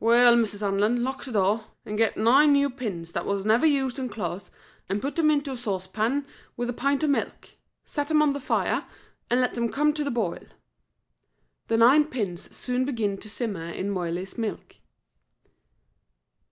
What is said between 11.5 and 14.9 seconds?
The nine pins soon began to simmer in Moiley's milk.